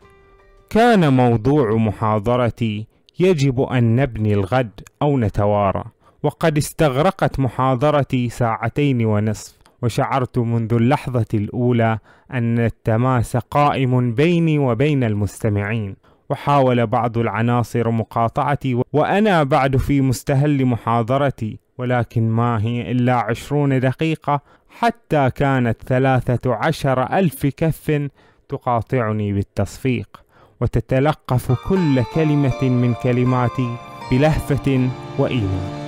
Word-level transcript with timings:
كان 0.71 1.13
موضوع 1.13 1.75
محاضرتي 1.75 2.87
يجب 3.21 3.61
أن 3.61 3.97
نبني 3.97 4.35
الغد 4.35 4.81
أو 5.03 5.19
نتوارى 5.19 5.85
وقد 6.23 6.57
استغرقت 6.57 7.41
محاضرتي 7.41 8.29
ساعتين 8.29 9.05
ونصف 9.05 9.56
وشعرت 9.83 10.39
منذ 10.39 10.75
اللحظة 10.75 11.27
الأولى 11.35 11.99
أن 12.33 12.59
التماس 12.59 13.37
قائم 13.37 14.15
بيني 14.15 14.59
وبين 14.59 15.05
المستمعين. 15.05 15.97
وحاول 16.31 16.87
بعض 16.87 17.19
العناصر 17.19 17.91
مقاطعتي 17.91 18.83
وأنا 18.93 19.43
بعد 19.43 19.77
في 19.77 20.01
مستهل 20.01 20.67
محاضرتي 20.67 21.59
ولكن 21.79 22.31
ما 22.31 22.63
هي 22.63 22.91
إلا 22.91 23.15
عشرون 23.15 23.81
دقيقة 23.81 24.41
حتى 24.69 25.31
كانت 25.31 25.83
ثلاثة 25.83 26.55
عشر 26.55 27.03
ألف 27.19 27.47
كف 27.47 28.09
تقاطعني 28.49 29.33
بالتصفيق. 29.33 30.23
وتتلقف 30.61 31.69
كل 31.69 32.03
كلمة 32.15 32.63
من 32.63 32.95
كلماتي 33.03 33.77
بلهفة 34.11 34.89
وإيمان. 35.19 35.86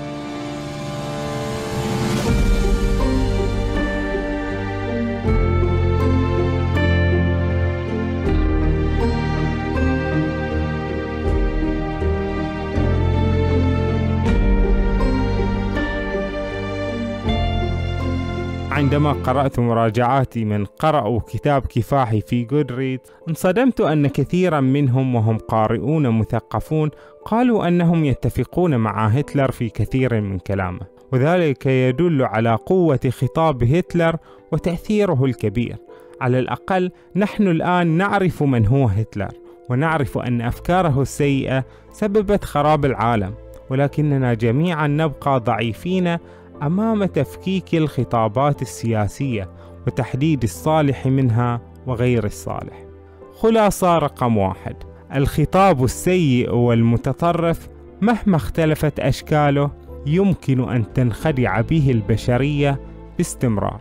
عندما 18.98 19.22
قرأت 19.22 19.59
مراجعات 19.59 20.38
من 20.38 20.64
قرأوا 20.64 21.20
كتاب 21.20 21.66
كفاحي 21.66 22.20
في 22.20 22.44
جودريد 22.44 23.00
انصدمت 23.28 23.81
أن 23.81 24.06
كثيرا 24.06 24.60
منهم 24.60 25.14
وهم 25.14 25.38
قارئون 25.38 26.19
مثقفون 26.19 26.91
قالوا 27.25 27.69
أنهم 27.69 28.04
يتفقون 28.04 28.76
مع 28.76 29.06
هتلر 29.06 29.50
في 29.50 29.69
كثير 29.69 30.20
من 30.20 30.38
كلامه 30.38 30.81
وذلك 31.12 31.66
يدل 31.66 32.22
على 32.22 32.54
قوة 32.54 33.00
خطاب 33.08 33.64
هتلر 33.64 34.16
وتأثيره 34.53 35.25
الكبير. 35.25 35.76
على 36.20 36.38
الأقل 36.38 36.91
نحن 37.16 37.48
الآن 37.48 37.87
نعرف 37.87 38.42
من 38.42 38.66
هو 38.66 38.87
هتلر 38.87 39.32
ونعرف 39.70 40.19
أن 40.19 40.41
أفكاره 40.41 41.03
السيئة 41.03 41.64
سببت 41.92 42.44
خراب 42.44 42.84
العالم 42.84 43.34
ولكننا 43.70 44.34
جميعا 44.34 44.87
نبقى 44.87 45.41
ضعيفين 45.41 46.16
أمام 46.62 47.04
تفكيك 47.04 47.74
الخطابات 47.74 48.62
السياسية 48.62 49.50
وتحديد 49.86 50.42
الصالح 50.42 51.06
منها 51.06 51.60
وغير 51.86 52.24
الصالح. 52.24 52.84
خلاصة 53.32 53.98
رقم 53.98 54.36
واحد. 54.36 54.76
الخطاب 55.14 55.84
السيء 55.84 56.54
والمتطرف 56.54 57.69
مهما 58.00 58.36
اختلفت 58.36 59.00
أشكاله 59.00 59.70
يمكن 60.06 60.70
أن 60.70 60.92
تنخدع 60.92 61.60
به 61.60 61.91
البشرية 61.91 62.80
باستمرار. 63.19 63.80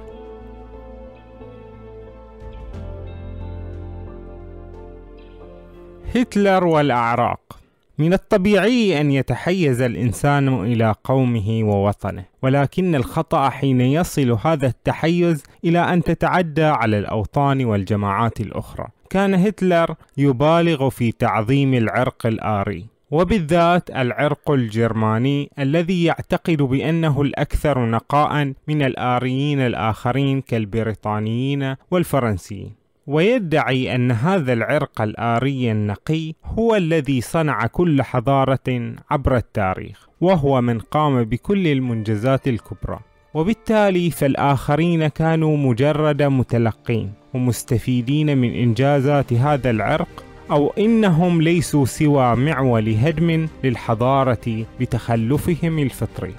هتلر 6.16 6.66
والأعراق. 6.66 7.60
من 8.00 8.14
الطبيعي 8.14 9.02
أن 9.02 9.12
يتحيز 9.12 9.82
الإنسان 9.82 10.48
إلى 10.64 10.96
قومه 11.04 11.64
ووطنه، 11.64 12.26
ولكن 12.42 12.96
الخطأ 12.96 13.50
حين 13.50 13.82
يصل 13.82 14.32
هذا 14.32 14.68
التحيز 14.68 15.44
إلى 15.66 15.80
أن 15.80 16.04
تتعدى 16.04 16.64
على 16.64 17.00
الأوطان 17.00 17.66
والجماعات 17.66 18.40
الأخرى. 18.42 18.88
كان 19.10 19.34
هتلر 19.34 19.96
يبالغ 20.18 20.90
في 20.90 21.12
تعظيم 21.12 21.74
العرق 21.74 22.26
الآري، 22.26 22.86
وبالذات 23.12 23.90
العرق 23.90 24.52
الجرماني 24.52 25.50
الذي 25.60 26.04
يعتقد 26.04 26.58
بأنه 26.58 27.22
الأكثر 27.22 27.86
نقاء 27.86 28.54
من 28.68 28.82
الآريين 28.82 29.60
الآخرين 29.60 30.42
كالبريطانيين 30.42 31.76
والفرنسيين. 31.92 32.87
ويدعي 33.08 33.96
أن 33.96 34.12
هذا 34.12 34.54
العرق 34.54 35.02
الآري 35.02 35.72
النقي 35.72 36.34
هو 36.46 36.76
الذي 36.76 37.22
صنع 37.22 37.68
كل 37.68 38.02
حضارة 38.02 38.96
عبر 39.12 39.36
التاريخ 39.36 40.08
وهو 40.22 40.62
من 40.62 40.80
قام 40.80 41.24
بكل 41.24 41.68
المنجزات 41.68 42.48
الكبرى. 42.48 43.00
وبالتالي 43.34 44.12
فالآخرين 44.12 45.08
كانوا 45.08 45.58
مجرد 45.58 46.24
متلقين 46.24 47.12
ومستفيدين 47.34 48.38
من 48.38 48.54
إنجازات 48.54 49.34
هذا 49.34 49.70
العرق 49.70 50.24
أو 50.52 50.74
إنهم 50.78 51.42
ليسوا 51.42 51.86
سوى 51.86 52.36
معول 52.36 52.90
هدم 52.90 53.48
للحضارة 53.64 54.66
بتخلفهم 54.80 55.80
الفطري. 55.80 56.34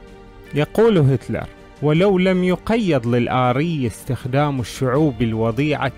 يقول 0.55 0.99
هتلر 0.99 1.47
ولو 1.83 2.19
لم 2.19 2.45
يقيد 2.45 3.07
للآري 3.07 3.87
استخدام 3.87 4.61
الشعوب 4.61 5.23
الوضيعة 5.23 5.93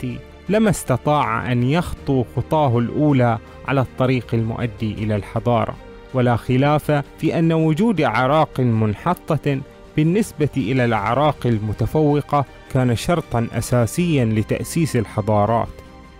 لما 0.50 0.70
استطاع 0.70 1.52
أن 1.52 1.62
يخطو 1.62 2.24
خطاه 2.36 2.78
الأولى 2.78 3.38
على 3.68 3.80
الطريق 3.80 4.26
المؤدي 4.32 4.92
إلى 4.92 5.16
الحضارة. 5.16 5.74
ولا 6.14 6.36
خلاف 6.36 6.90
في 7.18 7.38
أن 7.38 7.52
وجود 7.52 8.00
أعراق 8.00 8.60
منحطة 8.60 9.60
بالنسبة 9.96 10.48
إلى 10.56 10.84
الأعراق 10.84 11.46
المتفوقة 11.46 12.44
كان 12.72 12.96
شرطا 12.96 13.46
أساسيا 13.52 14.24
لتأسيس 14.24 14.96
الحضارات. 14.96 15.68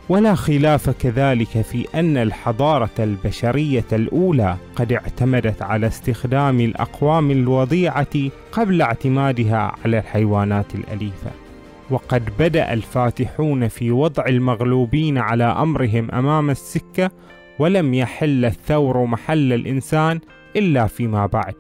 ولا 0.09 0.35
خلاف 0.35 0.91
كذلك 0.91 1.61
في 1.61 1.87
أن 1.95 2.17
الحضارة 2.17 2.91
البشرية 2.99 3.87
الأولى 3.93 4.57
قد 4.77 4.93
اعتمدت 4.93 5.63
على 5.63 5.87
استخدام 5.87 6.61
الأقوام 6.61 7.31
الوضيعة 7.31 8.31
قبل 8.53 8.83
اعتمادها 8.83 9.73
على 9.85 9.99
الحيوانات 9.99 10.75
الأليفة. 10.75 11.31
وقد 11.91 12.31
بدأ 12.39 12.73
الفاتحون 12.73 13.69
في 13.69 13.91
وضع 13.91 14.25
المغلوبين 14.27 15.19
على 15.19 15.45
أمرهم 15.45 16.11
أمام 16.11 16.51
السكة 16.51 17.11
ولم 17.59 17.95
يحل 17.95 18.45
الثور 18.45 19.05
محل 19.07 19.53
الإنسان 19.53 20.21
إلا 20.57 20.87
فيما 20.87 21.27
بعد. 21.27 21.55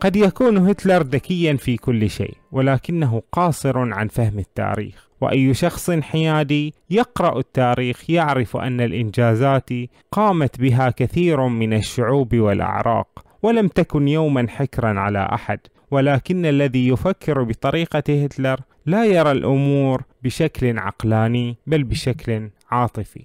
قد 0.00 0.16
يكون 0.16 0.68
هتلر 0.68 1.02
ذكيا 1.02 1.56
في 1.56 1.76
كل 1.76 2.10
شيء 2.10 2.34
ولكنه 2.52 3.22
قاصر 3.32 3.78
عن 3.78 4.08
فهم 4.08 4.38
التاريخ. 4.38 5.08
وأي 5.20 5.54
شخص 5.54 5.90
حيادي 5.90 6.74
يقرأ 6.90 7.38
التاريخ 7.38 8.10
يعرف 8.10 8.56
أن 8.56 8.80
الإنجازات 8.80 9.70
قامت 10.12 10.60
بها 10.60 10.90
كثير 10.90 11.48
من 11.48 11.72
الشعوب 11.72 12.34
والأعراق 12.36 13.24
ولم 13.42 13.68
تكن 13.68 14.08
يوما 14.08 14.46
حكرا 14.48 15.00
على 15.00 15.28
أحد. 15.32 15.58
ولكن 15.92 16.46
الذي 16.46 16.88
يفكر 16.88 17.42
بطريقة 17.42 18.24
هتلر 18.24 18.60
لا 18.86 19.04
يرى 19.04 19.32
الأمور 19.32 20.02
بشكل 20.22 20.78
عقلاني 20.78 21.56
بل 21.66 21.84
بشكل 21.84 22.50
عاطفي. 22.70 23.24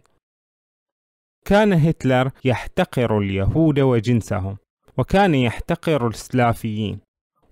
كان 1.45 1.73
هتلر 1.73 2.31
يحتقر 2.45 3.19
اليهود 3.19 3.79
وجنسهم 3.79 4.57
وكان 4.97 5.35
يحتقر 5.35 6.07
السلافيين 6.07 6.99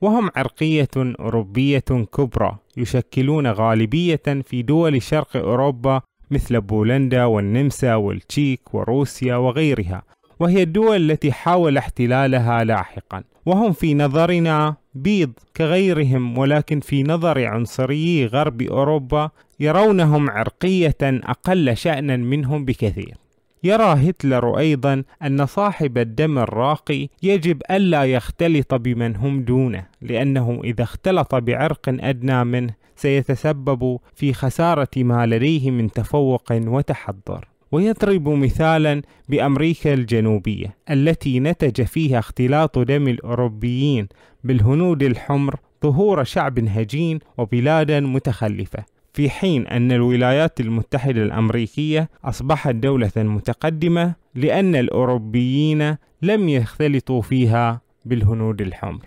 وهم 0.02 0.30
عرقية 0.36 0.90
أوروبية 0.98 1.80
كبرى 2.14 2.58
يشكلون 2.78 3.48
غالبية 3.48 4.22
في 4.44 4.62
دول 4.62 5.02
شرق 5.02 5.38
أوروبا 5.38 6.02
مثل 6.32 6.62
بولندا 6.62 7.26
والنمسا 7.26 7.96
والتشيك 7.96 8.74
وروسيا 8.74 9.36
وغيرها 9.36 10.04
وهي 10.40 10.64
الدول 10.64 11.12
التي 11.12 11.32
حاول 11.32 11.78
احتلالها 11.78 12.64
لاحقا 12.64 13.24
وهم 13.46 13.72
في 13.72 13.94
نظرنا 13.94 14.76
بيض 14.96 15.32
كغيرهم 15.58 16.38
ولكن 16.38 16.80
في 16.80 17.04
نظر 17.04 17.46
عنصريي 17.46 18.26
غرب 18.26 18.62
أوروبا 18.62 19.30
يرونهم 19.60 20.30
عرقية 20.30 20.98
أقل 21.02 21.78
شأنا 21.78 22.18
منهم 22.18 22.66
بكثير. 22.66 23.18
يرى 23.64 24.10
هتلر 24.10 24.58
أيضا 24.58 25.04
أن 25.24 25.46
صاحب 25.46 25.98
الدم 25.98 26.40
الراقي 26.40 27.08
يجب 27.24 27.62
ألا 27.72 28.04
يختلط 28.04 28.74
بمن 28.74 29.16
هم 29.16 29.44
دونه 29.44 29.86
لأنه 30.02 30.62
إذا 30.64 30.84
اختلط 30.84 31.36
بعرق 31.36 31.90
أدنى 31.90 32.44
منه 32.44 32.74
سيتسبب 32.96 34.00
في 34.16 34.34
خسارة 34.34 34.90
ما 34.98 35.26
لديه 35.26 35.72
من 35.72 35.92
تفوق 35.92 36.52
وتحضر. 36.52 37.55
ويضرب 37.72 38.30
مثالا 38.30 39.02
بأمريكا 39.30 39.94
الجنوبية 39.94 40.76
التي 40.90 41.40
نتج 41.40 41.82
فيها 41.82 42.20
اختلاط 42.20 42.80
دم 42.80 43.08
الأوروبيين 43.08 44.08
بالهنود 44.44 45.04
الحمر 45.04 45.56
ظهور 45.84 46.24
شعب 46.24 46.60
هجين 46.60 47.20
وبلادا 47.38 48.00
متخلفة. 48.00 48.84
في 49.14 49.30
حين 49.30 49.68
أن 49.68 49.92
الولايات 49.92 50.60
المتحدة 50.60 51.22
الأمريكية 51.24 52.10
أصبحت 52.24 52.76
دولة 52.76 53.12
متقدمة 53.18 54.16
لأن 54.36 54.76
الأوروبيين 54.76 55.98
لم 56.22 56.50
يختلطوا 56.50 57.22
فيها 57.22 57.82
بالهنود 58.06 58.62
الحمر. 58.62 59.06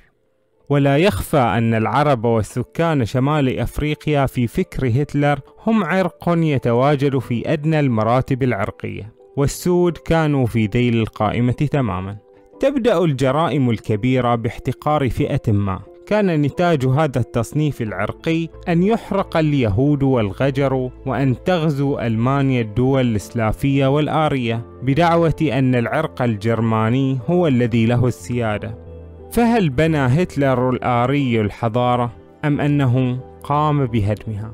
ولا 0.70 0.96
يخفى 0.96 1.38
أن 1.38 1.74
العرب 1.74 2.24
والسكان 2.24 3.04
شمال 3.04 3.58
أفريقيا 3.58 4.26
في 4.26 4.46
فكر 4.46 4.88
هتلر 4.88 5.40
هم 5.66 5.84
عرق 5.84 6.24
يتواجد 6.28 7.18
في 7.18 7.52
أدنى 7.52 7.80
المراتب 7.80 8.42
العرقية 8.42 9.14
والسود 9.36 9.96
كانوا 9.96 10.46
في 10.46 10.66
ذيل 10.66 10.96
القائمة 10.96 11.52
تماما. 11.52 12.16
تبدأ 12.60 13.04
الجرائم 13.04 13.70
الكبيرة 13.70 14.34
باحتقار 14.34 15.10
فئة 15.10 15.52
ما. 15.52 15.80
كان 16.06 16.42
نتاج 16.42 16.86
هذا 16.86 17.20
التصنيف 17.20 17.82
العرقي 17.82 18.48
أن 18.68 18.82
يحرق 18.82 19.36
اليهود 19.36 20.02
والغجر 20.02 20.90
وأن 21.06 21.44
تغزو 21.44 21.98
ألمانيا 21.98 22.60
الدول 22.60 23.00
الإسلافية 23.00 23.86
والآرية 23.86 24.66
بدعوة 24.82 25.36
أن 25.42 25.74
العرق 25.74 26.22
الجرماني 26.22 27.18
هو 27.26 27.46
الذي 27.46 27.86
له 27.86 28.06
السيادة. 28.06 28.87
فهل 29.30 29.70
بنى 29.70 29.98
هتلر 29.98 30.70
الآري 30.70 31.40
الحضارة 31.40 32.12
أم 32.44 32.60
أنه 32.60 33.18
قام 33.42 33.86
بهدمها؟ 33.86 34.52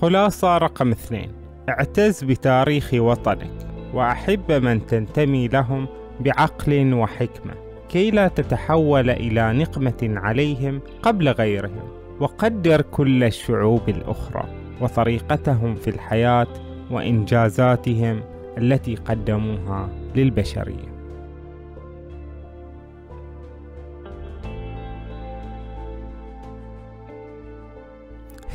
خلاصة 0.00 0.58
رقم 0.58 0.90
اثنين 0.90 1.32
اعتز 1.68 2.24
بتاريخ 2.24 2.94
وطنك 2.94 3.66
وأحب 3.94 4.52
من 4.52 4.86
تنتمي 4.86 5.48
لهم 5.48 5.86
بعقل 6.20 6.94
وحكمة 6.94 7.54
كي 7.88 8.10
لا 8.10 8.28
تتحول 8.28 9.10
إلى 9.10 9.52
نقمة 9.52 9.96
عليهم 10.02 10.80
قبل 11.02 11.28
غيرهم 11.28 11.88
وقدر 12.20 12.82
كل 12.82 13.24
الشعوب 13.24 13.88
الأخرى 13.88 14.44
وطريقتهم 14.80 15.74
في 15.74 15.90
الحياة 15.90 16.48
وإنجازاتهم 16.90 18.20
التي 18.58 18.94
قدموها 18.94 19.88
للبشرية 20.16 20.97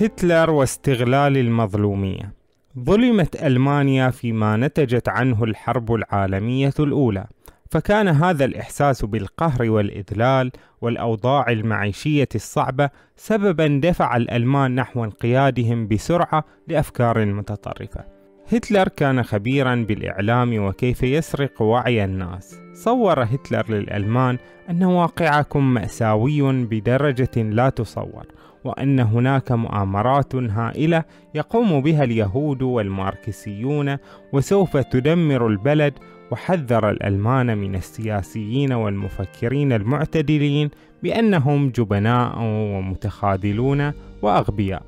هتلر 0.02 0.50
واستغلال 0.50 1.38
المظلومية 1.38 2.34
ظلمت 2.80 3.44
ألمانيا 3.44 4.10
فيما 4.10 4.58
نتجت 4.58 5.10
عنه 5.10 5.44
الحرب 5.44 5.94
العالمية 5.94 6.74
الأولى 6.80 7.26
فكان 7.72 8.08
هذا 8.08 8.46
الإحساس 8.46 9.06
بالقهر 9.06 9.72
والإذلال 9.72 10.52
والأوضاع 10.82 11.52
المعيشية 11.52 12.30
الصعبة 12.36 12.90
سببا 13.16 13.80
دفع 13.84 14.16
الألمان 14.16 14.76
نحو 14.76 15.04
انقيادهم 15.04 15.88
بسرعة 15.88 16.46
لأفكار 16.68 17.26
متطرفة. 17.26 18.04
هتلر 18.52 18.88
كان 18.88 19.24
خبيرا 19.24 19.76
بالإعلام 19.76 20.66
وكيف 20.66 21.04
يسرق 21.04 21.62
وعي 21.62 22.04
الناس. 22.06 22.60
صور 22.74 23.24
هتلر 23.24 23.66
للألمان 23.70 24.38
أن 24.70 24.84
واقعكم 24.84 25.74
مأساوي 25.74 26.66
بدرجة 26.66 27.42
لا 27.42 27.70
تصور، 27.70 28.26
وأن 28.64 29.00
هناك 29.00 29.52
مؤامرات 29.52 30.36
هائلة 30.36 31.04
يقوم 31.36 31.82
بها 31.82 32.04
اليهود 32.04 32.62
والماركسيون 32.62 33.98
وسوف 34.34 34.78
تدمر 34.78 35.48
البلد 35.48 35.94
وحذر 36.32 36.90
الألمان 36.90 37.58
من 37.58 37.76
السياسيين 37.76 38.74
والمفكرين 38.74 39.74
المعتدلين 39.74 40.70
بأنهم 41.04 41.70
جبناء 41.70 42.34
ومتخاذلون 42.42 43.92
وأغبياء. 44.22 44.84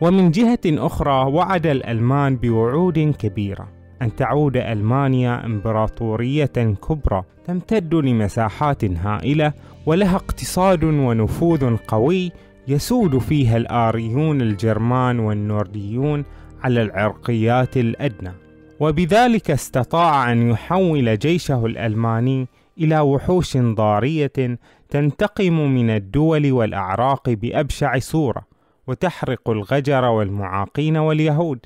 ومن 0.00 0.30
جهة 0.30 0.58
أخرى 0.66 1.32
وعد 1.32 1.66
الألمان 1.66 2.36
بوعود 2.36 2.98
كبيرة 2.98 3.68
أن 4.02 4.16
تعود 4.16 4.56
ألمانيا 4.56 5.46
إمبراطورية 5.46 6.46
كبرى 6.88 7.22
تمتد 7.44 7.94
لمساحات 7.94 8.84
هائلة 8.84 9.52
ولها 9.86 10.16
اقتصاد 10.16 10.84
ونفوذ 10.84 11.76
قوي 11.76 12.32
يسود 12.68 13.18
فيها 13.18 13.56
الآريون 13.56 14.40
الجرمان 14.40 15.18
والنورديون 15.18 16.24
على 16.62 16.82
العرقيات 16.82 17.76
الأدنى. 17.76 18.32
وبذلك 18.80 19.50
استطاع 19.50 20.32
أن 20.32 20.50
يحول 20.50 21.18
جيشه 21.18 21.66
الألماني 21.66 22.48
إلى 22.78 23.00
وحوش 23.00 23.56
ضارية 23.56 24.58
تنتقم 24.90 25.52
من 25.52 25.90
الدول 25.90 26.52
والأعراق 26.52 27.30
بأبشع 27.30 27.98
صورة 27.98 28.42
وتحرق 28.86 29.50
الغجر 29.50 30.04
والمعاقين 30.04 30.96
واليهود. 30.96 31.58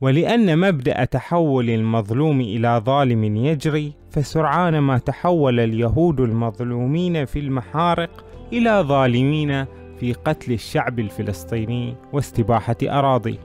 ولأن 0.00 0.58
مبدأ 0.58 1.04
تحول 1.04 1.70
المظلوم 1.70 2.40
إلى 2.40 2.82
ظالم 2.84 3.36
يجري 3.36 3.92
فسرعان 4.10 4.78
ما 4.78 4.98
تحول 4.98 5.60
اليهود 5.60 6.20
المظلومين 6.20 7.24
في 7.24 7.38
المحارق 7.38 8.24
إلى 8.52 8.84
ظالمين 8.86 9.66
في 10.00 10.12
قتل 10.12 10.52
الشعب 10.52 10.98
الفلسطيني 10.98 11.96
واستباحة 12.12 12.76
أراضيه 12.82 13.38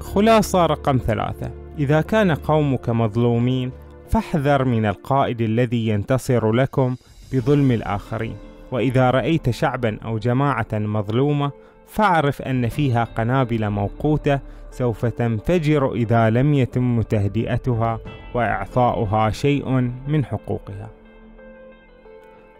خلاصة 0.00 0.66
رقم 0.66 0.98
ثلاثة. 0.98 1.50
إذا 1.78 2.00
كان 2.00 2.30
قومك 2.30 2.88
مظلومين 2.88 3.72
فاحذر 4.08 4.64
من 4.64 4.86
القائد 4.86 5.40
الذي 5.40 5.88
ينتصر 5.88 6.52
لكم 6.52 6.96
بظلم 7.32 7.72
الآخرين. 7.72 8.36
وإذا 8.72 9.10
رأيت 9.10 9.50
شعبا 9.50 9.98
أو 10.04 10.18
جماعة 10.18 10.66
مظلومة 10.72 11.50
فاعرف 11.86 12.42
أن 12.42 12.68
فيها 12.68 13.04
قنابل 13.04 13.70
موقوتة 13.70 14.40
سوف 14.70 15.06
تنفجر 15.06 15.92
إذا 15.92 16.30
لم 16.30 16.54
يتم 16.54 17.02
تهدئتها 17.02 17.98
وإعطاؤها 18.34 19.30
شيء 19.30 19.70
من 20.08 20.24
حقوقها. 20.24 21.01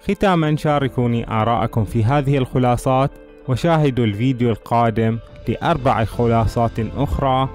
ختاما 0.09 0.57
شاركوني 0.57 1.31
آراءكم 1.31 1.85
في 1.85 2.05
هذه 2.05 2.39
الخلاصات 2.39 3.11
وشاهدوا 3.49 4.05
الفيديو 4.05 4.51
القادم 4.51 5.19
لأربع 5.49 6.05
خلاصات 6.05 6.81
أخرى 6.97 7.49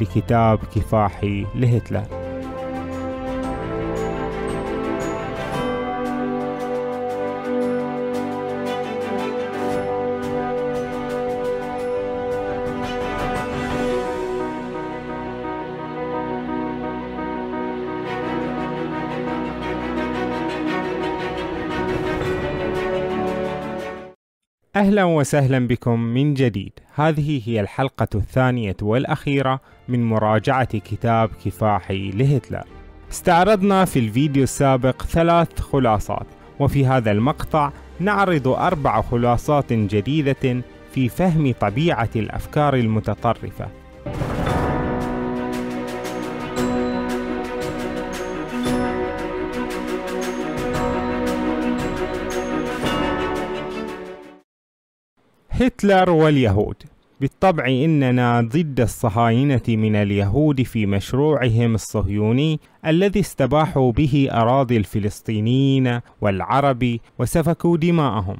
لكتاب 0.00 0.58
كفاحي 0.74 1.46
لهتلر. 1.54 2.19
أهلا 24.90 25.04
وسهلا 25.04 25.66
بكم 25.66 26.00
من 26.00 26.34
جديد. 26.34 26.72
هذه 26.94 27.42
هي 27.46 27.60
الحلقة 27.60 28.08
الثانية 28.14 28.76
والأخيرة 28.82 29.60
من 29.88 30.04
مراجعة 30.04 30.78
كتاب 30.78 31.30
كفاحي 31.44 32.10
لهتلر. 32.10 32.64
استعرضنا 33.10 33.84
في 33.84 33.98
الفيديو 33.98 34.42
السابق 34.42 35.02
ثلاث 35.02 35.60
خلاصات 35.60 36.26
وفي 36.60 36.86
هذا 36.86 37.10
المقطع 37.10 37.72
نعرض 38.00 38.48
أربع 38.48 39.02
خلاصات 39.02 39.72
جديدة 39.72 40.62
في 40.92 41.08
فهم 41.08 41.54
طبيعة 41.60 42.10
الأفكار 42.16 42.74
المتطرفة. 42.74 43.68
هتلر 55.60 56.10
واليهود. 56.10 56.76
بالطبع 57.20 57.66
إننا 57.66 58.40
ضد 58.40 58.80
الصهاينة 58.80 59.62
من 59.68 59.96
اليهود 59.96 60.62
في 60.62 60.86
مشروعهم 60.86 61.74
الصهيوني 61.74 62.60
الذي 62.86 63.20
استباحوا 63.20 63.92
به 63.92 64.28
أراضي 64.32 64.76
الفلسطينيين 64.76 66.00
والعرب 66.20 66.98
وسفكوا 67.18 67.76
دماءهم. 67.76 68.36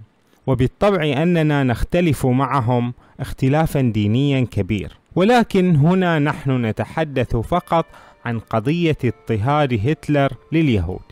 وبالطبع 0.47 1.23
أننا 1.23 1.63
نختلف 1.65 2.27
معهم 2.27 2.95
اختلافا 3.21 3.81
دينيا 3.81 4.41
كبير. 4.41 4.99
ولكن 5.15 5.77
هنا 5.77 6.19
نحن 6.19 6.65
نتحدث 6.65 7.37
فقط 7.37 7.87
عن 8.25 8.39
قضية 8.39 8.99
اضطهاد 9.05 9.89
هتلر 9.89 10.33
لليهود. 10.53 11.03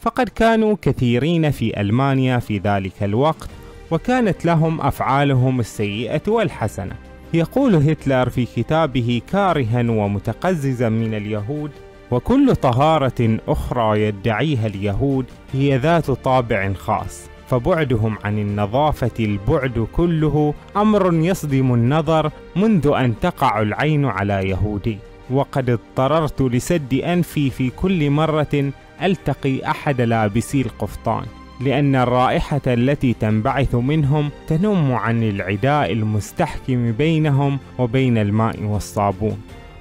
فقد 0.00 0.28
كانوا 0.28 0.76
كثيرين 0.82 1.50
في 1.50 1.80
ألمانيا 1.80 2.38
في 2.38 2.58
ذلك 2.58 3.02
الوقت 3.02 3.48
وكانت 3.90 4.44
لهم 4.44 4.80
أفعالهم 4.80 5.60
السيئة 5.60 6.22
والحسنة. 6.28 6.94
يقول 7.34 7.74
هتلر 7.74 8.28
في 8.28 8.44
كتابه 8.44 9.22
كارها 9.32 9.90
ومتقززا 9.90 10.88
من 10.88 11.14
اليهود 11.14 11.70
وكل 12.10 12.56
طهارة 12.56 13.38
أخرى 13.48 14.02
يدعيها 14.02 14.66
اليهود 14.66 15.24
هي 15.52 15.76
ذات 15.76 16.10
طابع 16.10 16.72
خاص 16.72 17.28
فبعدهم 17.48 18.18
عن 18.24 18.38
النظافة 18.38 19.10
البعد 19.20 19.86
كله 19.92 20.54
أمر 20.76 21.14
يصدم 21.14 21.74
النظر 21.74 22.30
منذ 22.56 22.92
أن 22.96 23.20
تقع 23.20 23.62
العين 23.62 24.04
على 24.04 24.48
يهودي. 24.48 24.98
وقد 25.30 25.70
اضطررت 25.70 26.42
لسد 26.42 26.94
أنفي 26.94 27.50
في 27.50 27.70
كل 27.70 28.10
مرة 28.10 28.72
ألتقي 29.02 29.70
أحد 29.70 30.00
لابسي 30.00 30.60
القفطان. 30.60 31.24
لأن 31.60 31.94
الرائحة 31.94 32.60
التي 32.66 33.12
تنبعث 33.12 33.74
منهم 33.74 34.30
تنم 34.46 34.92
عن 34.92 35.22
العداء 35.22 35.92
المستحكم 35.92 36.92
بينهم 36.92 37.58
وبين 37.78 38.18
الماء 38.18 38.62
والصابون. 38.62 39.38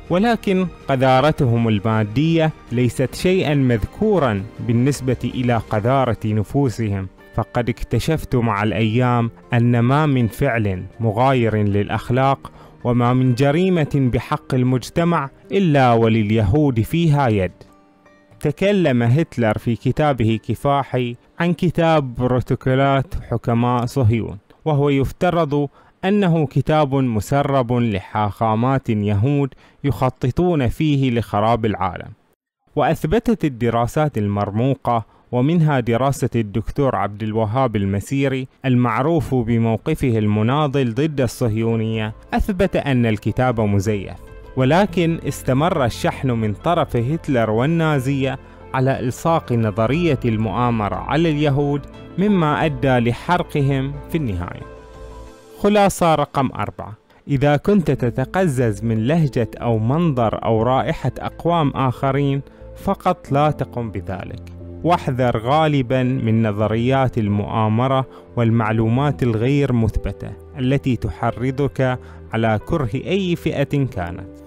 ولكن 0.10 0.68
قذارتهم 0.88 1.68
المادية 1.68 2.52
ليست 2.72 3.16
شيئا 3.16 3.56
مذكورا 3.56 4.44
بالنسبة 4.68 5.18
إلى 5.24 5.58
قذارة 5.70 6.20
نفوسهم. 6.26 7.08
فقد 7.36 7.70
اكتشفت 7.70 8.36
مع 8.36 8.64
الأيام 8.64 9.32
أن 9.54 9.80
ما 9.80 10.06
من 10.06 10.28
فعل 10.28 10.84
مغاير 11.00 11.56
للأخلاق 11.56 12.52
وما 12.84 13.14
من 13.14 13.36
جريمة 13.36 14.10
بحق 14.14 14.54
المجتمع 14.54 15.30
إلا 15.52 15.94
ولليهود 15.94 16.82
فيها 16.82 17.28
يد. 17.28 17.52
تكلم 18.40 19.04
هتلر 19.04 19.58
في 19.58 19.76
كتابه 19.76 20.40
كفاحي 20.48 21.16
عن 21.40 21.54
كتاب 21.54 22.16
بروتوكولات 22.16 23.14
حكماء 23.32 23.86
صهيون 23.86 24.38
وهو 24.66 24.90
يفترض 24.90 25.70
أنه 26.06 26.46
كتاب 26.46 26.96
مسرب 26.96 27.74
لحاخامات 27.74 28.90
يهود 28.90 29.54
يخططون 29.84 30.68
فيه 30.68 31.12
لخراب 31.12 31.66
العالم. 31.66 32.10
وأثبتت 32.76 33.46
الدراسات 33.46 34.18
المرموقة 34.18 35.06
ومنها 35.32 35.80
دراسة 35.80 36.30
الدكتور 36.36 36.96
عبد 36.96 37.24
الوهاب 37.24 37.76
المسيري 37.76 38.48
المعروف 38.66 39.36
بموقفه 39.36 40.18
المناضل 40.18 40.94
ضد 40.94 41.22
الصهيونية 41.22 42.14
أثبت 42.34 42.76
أن 42.76 43.06
الكتاب 43.06 43.60
مزيف. 43.60 44.27
ولكن 44.58 45.20
استمر 45.28 45.86
الشحن 45.86 46.32
من 46.32 46.54
طرف 46.54 46.96
هتلر 46.96 47.50
والنازية 47.50 48.40
على 48.74 49.00
إلصاق 49.00 49.54
نظرية 49.54 50.20
المؤامرة 50.26 50.96
على 50.96 51.30
اليهود 51.32 51.82
مما 52.18 52.66
أدى 52.66 53.10
لحرقهم 53.10 53.94
في 54.10 54.18
النهاية. 54.18 54.62
خلاصة 55.60 56.16
رقم 56.16 56.50
أربعة 56.56 56.94
إذا 57.28 57.58
كنت 57.58 57.92
تتقزز 57.92 58.84
من 58.84 59.08
لهجة 59.08 59.50
أو 59.62 59.80
منظر 59.80 60.44
أو 60.46 60.64
رائحة 60.64 61.12
أقوام 61.20 61.70
آخرين 61.70 62.42
فقط 62.76 63.32
لا 63.32 63.52
تقم 63.52 63.92
بذلك. 63.92 64.42
واحذر 64.84 65.38
غالبا 65.38 66.04
من 66.04 66.48
نظريات 66.48 67.18
المؤامرة 67.18 68.06
والمعلومات 68.36 69.24
الغير 69.24 69.74
مثبتة 69.74 70.32
التي 70.60 70.96
تحرضك 70.96 72.00
على 72.34 72.60
كره 72.66 72.90
أي 72.96 73.36
فئة 73.36 73.86
كانت. 73.86 74.47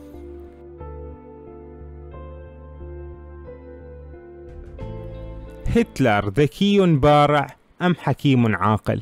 هتلر 5.76 6.28
ذكي 6.28 6.80
بارع 6.80 7.46
أم 7.82 7.94
حكيم 8.00 8.56
عاقل؟ 8.56 9.00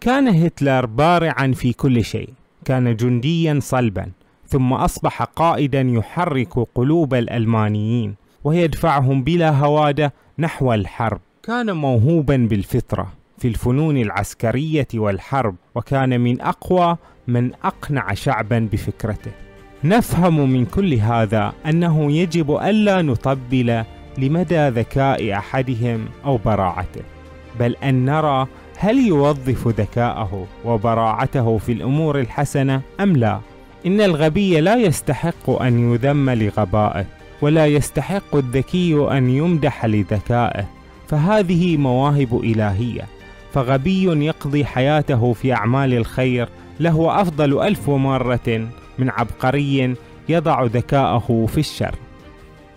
كان 0.00 0.28
هتلر 0.28 0.86
بارعا 0.86 1.52
في 1.56 1.72
كل 1.72 2.04
شيء 2.04 2.28
كان 2.64 2.96
جنديا 2.96 3.58
صلبا 3.62 4.10
ثم 4.48 4.72
أصبح 4.72 5.22
قائدا 5.22 5.80
يحرك 5.80 6.58
قلوب 6.74 7.14
الألمانيين 7.14 8.14
ويدفعهم 8.44 9.22
بلا 9.22 9.50
هوادة 9.50 10.12
نحو 10.38 10.74
الحرب 10.74 11.20
كان 11.42 11.76
موهوبا 11.76 12.36
بالفطرة 12.36 13.12
في 13.38 13.48
الفنون 13.48 13.96
العسكرية 13.96 14.88
والحرب 14.94 15.54
وكان 15.74 16.20
من 16.20 16.40
أقوى 16.40 16.96
من 17.28 17.50
أقنع 17.64 18.14
شعبا 18.14 18.68
بفكرته 18.72 19.30
نفهم 19.84 20.50
من 20.50 20.66
كل 20.66 20.94
هذا 20.94 21.52
أنه 21.66 22.12
يجب 22.12 22.56
ألا 22.56 23.02
نطبل 23.02 23.84
لمدى 24.18 24.68
ذكاء 24.68 25.32
أحدهم 25.32 26.08
أو 26.24 26.36
براعته 26.36 27.02
بل 27.60 27.76
أن 27.84 28.04
نرى 28.04 28.46
هل 28.78 29.06
يوظف 29.06 29.68
ذكاءه 29.68 30.46
وبراعته 30.64 31.58
في 31.58 31.72
الأمور 31.72 32.20
الحسنة 32.20 32.80
أم 33.00 33.16
لا. 33.16 33.40
إن 33.86 34.00
الغبي 34.00 34.60
لا 34.60 34.76
يستحق 34.76 35.50
أن 35.62 35.92
يذم 35.92 36.30
لغبائه 36.30 37.06
ولا 37.42 37.66
يستحق 37.66 38.36
الذكي 38.36 39.08
أن 39.10 39.30
يمدح 39.30 39.84
لذكائه 39.84 40.64
فهذه 41.08 41.76
مواهب 41.76 42.40
إلهية. 42.44 43.04
فغبي 43.52 44.26
يقضي 44.26 44.64
حياته 44.64 45.32
في 45.32 45.52
أعمال 45.52 45.94
الخير 45.94 46.48
له 46.80 47.20
أفضل 47.20 47.62
ألف 47.62 47.90
مرة 47.90 48.68
من 48.98 49.10
عبقري 49.10 49.94
يضع 50.28 50.64
ذكاءه 50.64 51.46
في 51.48 51.58
الشر. 51.58 51.94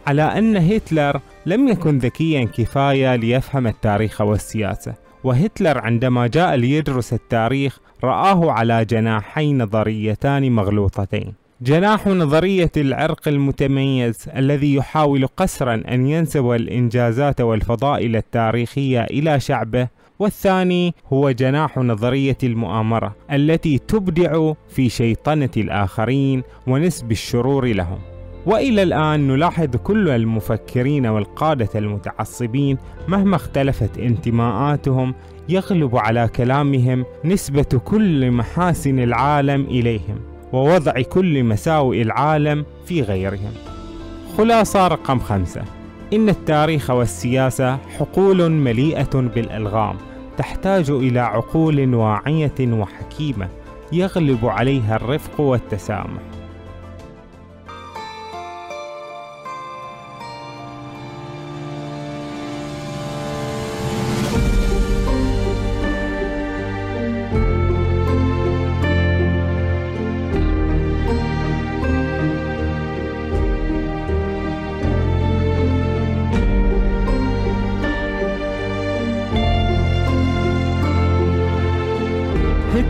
على 0.10 0.22
أن 0.22 0.58
هتلر 0.58 1.20
لم 1.46 1.68
يكن 1.68 1.98
ذكيا 1.98 2.46
كفاية 2.46 3.16
ليفهم 3.16 3.68
التاريخ 3.68 4.22
والسياسة. 4.22 4.94
وهتلر 5.24 5.78
عندما 5.78 6.28
جاء 6.28 6.56
ليدرس 6.56 7.13
التاريخ 7.13 7.80
رآه 8.04 8.51
على 8.51 8.86
جناحي 8.86 9.54
نظريتان 9.54 10.51
مغلوطتين. 10.51 11.34
جناح 11.62 12.08
نظرية 12.08 12.72
العرق 12.78 13.28
المتميز 13.28 14.30
الذي 14.36 14.75
يحاول 14.75 15.28
قسرا 15.28 15.84
أن 15.88 16.08
ينسب 16.08 16.51
الإنجازات 16.51 17.42
والفضائل 17.42 18.16
التاريخية 18.16 19.04
إلى 19.04 19.39
شعبه 19.39 19.88
والثاني 20.20 20.94
هو 21.13 21.32
جناح 21.32 21.78
نظرية 21.78 22.38
المؤامرة 22.44 23.16
التي 23.32 23.78
تبدع 23.78 24.54
في 24.70 24.89
شيطنة 24.89 25.50
الآخرين 25.58 26.44
ونسب 26.68 27.12
الشرور 27.12 27.66
لهم. 27.66 28.09
وإلى 28.46 28.84
الآن 28.84 29.27
نلاحظ 29.27 29.75
كل 29.75 30.10
المفكرين 30.10 31.05
والقادة 31.05 31.69
المتعصبين 31.75 32.77
مهما 33.08 33.36
اختلفت 33.36 33.98
انتماءاتهم 33.98 35.15
يغلب 35.50 35.98
على 35.98 36.27
كلامهم 36.36 37.05
نسبة 37.25 37.81
كل 37.86 38.31
محاسن 38.31 39.00
العالم 39.00 39.65
إليهم 39.65 40.19
ووضع 40.53 41.01
كل 41.01 41.43
مساوئ 41.43 42.01
العالم 42.01 42.65
في 42.86 43.01
غيرهم. 43.01 43.51
خلاصة 44.38 44.88
رقم 44.88 45.19
خمسة. 45.19 45.62
إن 46.13 46.29
التاريخ 46.29 46.89
والسياسة 46.89 47.77
حقول 47.77 48.51
مليئة 48.51 49.19
بالألغام 49.36 49.96
تحتاج 50.38 50.89
إلى 50.89 51.19
عقول 51.19 51.96
واعية 51.96 52.60
وحكيمة 52.62 53.48
يغلب 53.91 54.46
عليها 54.46 54.96
الرفق 54.96 55.41
والتسامح. 55.41 56.29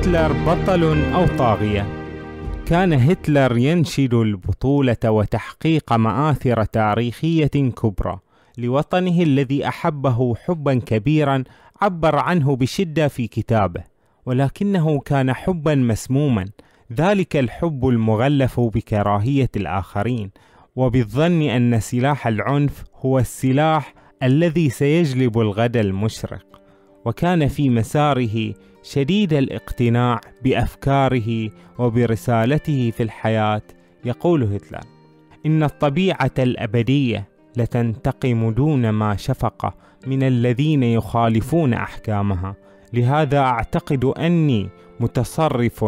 هتلر 0.10 0.34
بطل 0.34 1.14
أو 1.14 1.28
طاغية؟ 1.38 1.88
كان 2.66 2.94
هتلر 2.94 3.58
ينشد 3.58 4.14
البطولة 4.14 4.98
وتحقيق 5.06 5.94
مآثر 5.94 6.64
تاريخية 6.64 7.48
كبرى 7.48 8.20
لوطنه 8.58 9.22
الذي 9.22 9.68
أحبه 9.68 10.36
حبا 10.36 10.74
كبيرا 10.74 11.44
عبر 11.82 12.16
عنه 12.16 12.56
بشدة 12.56 13.08
في 13.08 13.28
كتابه 13.28 13.84
ولكنه 14.26 15.00
كان 15.00 15.34
حبا 15.34 15.76
مسموما 15.76 16.46
ذلك 16.94 17.38
الحب 17.38 17.88
المغلف 17.88 18.60
بكراهية 18.60 19.50
الآخرين 19.56 20.32
وبالظن 20.76 21.42
أن 21.42 21.80
سلاح 21.80 22.28
العنف 22.28 22.84
هو 23.06 23.20
السلاح 23.20 23.94
الذي 24.24 24.70
سيجلب 24.70 25.40
الغد 25.40 25.78
المشرق 25.78 26.46
وكان 27.06 27.48
في 27.48 27.70
مساره 27.70 28.54
شديد 28.84 29.34
الاقتناع 29.34 30.22
بأفكاره 30.44 31.50
وبرسالته 31.80 32.92
في 32.92 33.04
الحياة 33.04 33.62
يقول 34.06 34.44
هتلر. 34.44 34.84
إن 35.46 35.64
الطبيعة 35.64 36.32
الأبدية 36.40 37.28
لتنتقم 37.58 38.52
دون 38.52 38.90
ما 38.90 39.16
شفقه 39.16 39.74
من 40.08 40.24
الذين 40.24 40.84
يخالفون 40.84 41.74
أحكامها. 41.74 42.56
لهذا 42.94 43.40
أعتقد 43.40 44.06
أني 44.06 44.70
متصرف 45.00 45.86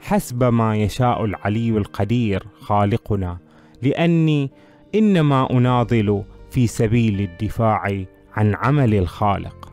حسب 0.00 0.44
ما 0.44 0.76
يشاء 0.76 1.24
العلي 1.24 1.70
القدير 1.70 2.46
خالقنا. 2.60 3.38
لأني 3.82 4.50
إنما 4.94 5.50
أناضل 5.50 6.24
في 6.50 6.66
سبيل 6.66 7.20
الدفاع 7.20 8.04
عن 8.34 8.54
عمل 8.54 8.94
الخالق. 8.94 9.71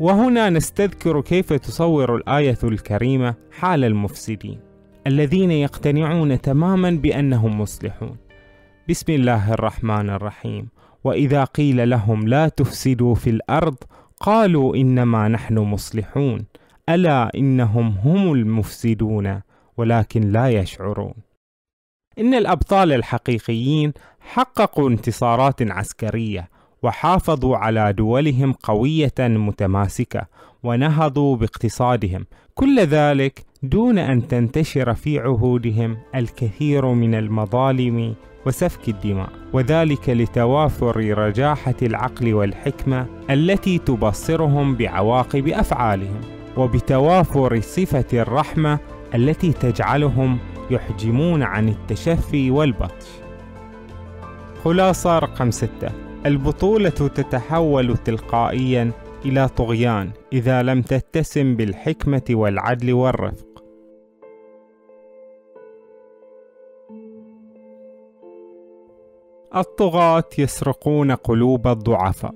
وهنا 0.00 0.50
نستذكر 0.50 1.20
كيف 1.20 1.52
تصور 1.52 2.16
الآية 2.16 2.58
الكريمة 2.64 3.34
حال 3.52 3.84
المفسدين 3.84 4.60
الذين 5.06 5.50
يقتنعون 5.50 6.40
تماما 6.40 6.90
بأنهم 6.90 7.60
مصلحون. 7.60 8.16
بسم 8.88 9.12
الله 9.12 9.52
الرحمن 9.52 10.10
الرحيم. 10.10 10.68
وإذا 11.04 11.44
قيل 11.44 11.90
لهم 11.90 12.28
لا 12.28 12.48
تفسدوا 12.48 13.14
في 13.14 13.30
الأرض 13.30 13.76
قالوا 14.20 14.76
إنما 14.76 15.28
نحن 15.28 15.58
مصلحون. 15.58 16.46
ألا 16.88 17.30
إنهم 17.34 17.88
هم 17.88 18.32
المفسدون 18.32 19.40
ولكن 19.76 20.20
لا 20.20 20.48
يشعرون. 20.48 21.14
إن 22.18 22.34
الأبطال 22.34 22.92
الحقيقيين 22.92 23.92
حققوا 24.20 24.90
انتصارات 24.90 25.62
عسكرية 25.62 26.48
وحافظوا 26.82 27.56
على 27.56 27.92
دولهم 27.92 28.52
قوية 28.52 29.14
متماسكة 29.18 30.26
ونهضوا 30.62 31.36
باقتصادهم. 31.36 32.26
كل 32.54 32.80
ذلك 32.80 33.44
دون 33.62 33.98
أن 33.98 34.28
تنتشر 34.28 34.94
في 34.94 35.18
عهودهم 35.18 35.96
الكثير 36.14 36.86
من 36.86 37.14
المظالم 37.14 38.14
وسفك 38.46 38.88
الدماء 38.88 39.28
وذلك 39.52 40.08
لتوافر 40.08 41.18
رجاحة 41.18 41.74
العقل 41.82 42.34
والحكمة 42.34 43.06
التي 43.30 43.78
تبصرهم 43.78 44.74
بعواقب 44.74 45.48
أفعالهم 45.48 46.20
وبتوافر 46.56 47.60
صفة 47.60 48.22
الرحمة 48.22 48.78
التي 49.14 49.52
تجعلهم 49.52 50.38
يحجمون 50.70 51.42
عن 51.42 51.68
التشفي 51.68 52.50
والبطش. 52.50 53.06
خلاصة 54.64 55.18
رقم 55.18 55.50
ستة. 55.50 56.07
البطولة 56.26 56.88
تتحول 56.88 57.96
تلقائيا 57.96 58.90
إلى 59.24 59.48
طغيان 59.48 60.10
إذا 60.32 60.62
لم 60.62 60.82
تتسم 60.82 61.56
بالحكمة 61.56 62.22
والعدل 62.30 62.92
والرفق. 62.92 63.64
الطغاة 69.56 70.24
يسرقون 70.38 71.12
قلوب 71.12 71.66
الضعفاء. 71.66 72.34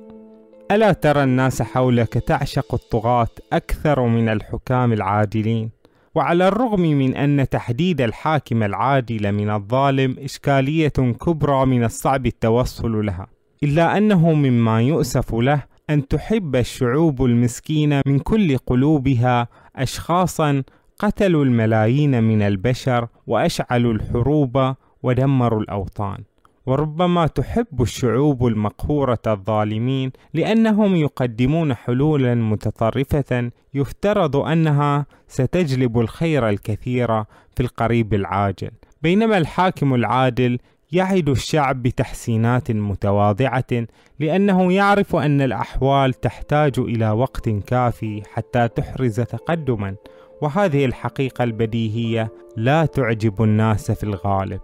ألا 0.70 0.92
ترى 0.92 1.22
الناس 1.22 1.62
حولك 1.62 2.12
تعشق 2.12 2.74
الطغاة 2.74 3.28
أكثر 3.52 4.06
من 4.06 4.28
الحكام 4.28 4.92
العادلين؟ 4.92 5.70
وعلى 6.14 6.48
الرغم 6.48 6.80
من 6.80 7.16
أن 7.16 7.48
تحديد 7.48 8.00
الحاكم 8.00 8.62
العادل 8.62 9.32
من 9.32 9.50
الظالم 9.50 10.16
إشكالية 10.18 10.88
كبرى 11.20 11.66
من 11.66 11.84
الصعب 11.84 12.26
التوصل 12.26 13.06
لها 13.06 13.31
إلا 13.62 13.96
أنه 13.96 14.32
مما 14.32 14.82
يؤسف 14.82 15.34
له 15.34 15.62
أن 15.90 16.08
تحب 16.08 16.56
الشعوب 16.56 17.24
المسكينة 17.24 18.02
من 18.06 18.18
كل 18.18 18.58
قلوبها 18.58 19.48
أشخاصا 19.76 20.62
قتلوا 20.98 21.44
الملايين 21.44 22.22
من 22.22 22.42
البشر 22.42 23.08
وأشعلوا 23.26 23.92
الحروب 23.92 24.74
ودمروا 25.02 25.60
الأوطان. 25.60 26.18
وربما 26.66 27.26
تحب 27.26 27.82
الشعوب 27.82 28.46
المقهورة 28.46 29.22
الظالمين 29.26 30.12
لأنهم 30.34 30.96
يقدمون 30.96 31.74
حلولا 31.74 32.34
متطرفة 32.34 33.50
يفترض 33.74 34.36
أنها 34.36 35.06
ستجلب 35.28 36.00
الخير 36.00 36.48
الكثير 36.48 37.24
في 37.24 37.60
القريب 37.60 38.14
العاجل. 38.14 38.70
بينما 39.02 39.38
الحاكم 39.38 39.94
العادل 39.94 40.58
يعد 40.92 41.28
الشعب 41.28 41.82
بتحسينات 41.82 42.70
متواضعة 42.70 43.86
لأنه 44.20 44.72
يعرف 44.72 45.16
أن 45.16 45.40
الأحوال 45.40 46.14
تحتاج 46.14 46.78
إلى 46.78 47.10
وقت 47.10 47.48
كافي 47.48 48.22
حتى 48.32 48.68
تحرز 48.68 49.20
تقدما 49.20 49.94
وهذه 50.42 50.84
الحقيقة 50.84 51.44
البديهية 51.44 52.32
لا 52.56 52.86
تعجب 52.86 53.42
الناس 53.42 53.90
في 53.90 54.04
الغالب. 54.04 54.60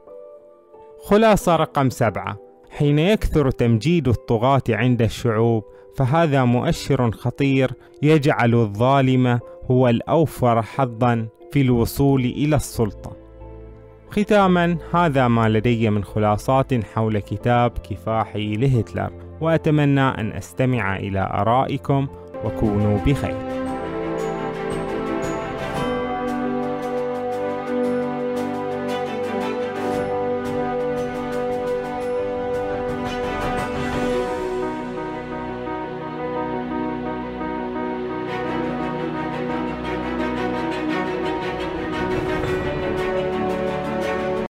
خلاصة 1.04 1.56
رقم 1.56 1.90
سبعة. 1.90 2.36
حين 2.70 2.98
يكثر 2.98 3.50
تمجيد 3.50 4.08
الطغاة 4.08 4.62
عند 4.68 5.02
الشعوب 5.02 5.64
فهذا 5.96 6.44
مؤشر 6.44 7.10
خطير 7.10 7.72
يجعل 8.02 8.54
الظالم 8.54 9.40
هو 9.70 9.88
الأوفر 9.88 10.62
حظا 10.62 11.28
في 11.52 11.60
الوصول 11.60 12.20
إلى 12.24 12.56
السلطة. 12.56 13.27
ختاما 14.10 14.76
هذا 14.94 15.28
ما 15.28 15.48
لدي 15.48 15.90
من 15.90 16.04
خلاصات 16.04 16.84
حول 16.84 17.18
كتاب 17.18 17.72
كفاحي 17.90 18.56
لهتلر 18.56 19.10
وأتمنى 19.40 20.00
أن 20.00 20.32
أستمع 20.32 20.96
إلى 20.96 21.30
آرائكم 21.32 22.06
وكونوا 22.44 22.98
بخير. 23.06 23.67